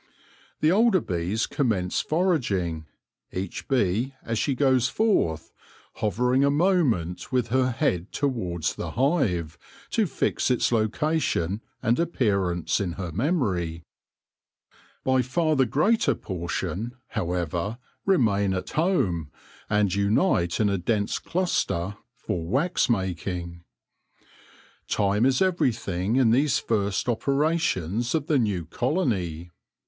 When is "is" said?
25.27-25.43